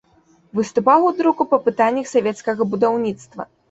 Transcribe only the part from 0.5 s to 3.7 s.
Выступаў у друку па пытаннях савецкага будаўніцтва.